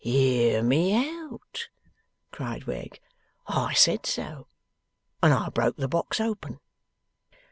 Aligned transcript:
'Hear 0.03 0.63
me 0.63 0.95
out!' 0.95 1.69
cried 2.31 2.63
Wegg. 2.63 2.99
'I 3.45 3.75
said 3.75 4.07
so, 4.07 4.47
and 5.21 5.31
I 5.31 5.49
broke 5.49 5.77
the 5.77 5.87
box 5.87 6.19
open. 6.19 6.59